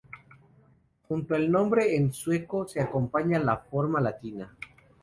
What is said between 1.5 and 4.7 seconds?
nombre en sueco se acompaña la forma latina.